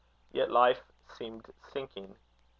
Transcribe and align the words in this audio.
Yet 0.31 0.49
life 0.49 0.81
seemed 1.07 1.45
sinking. 1.71 2.15